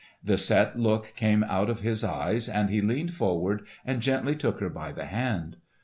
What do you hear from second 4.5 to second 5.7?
her by the hand.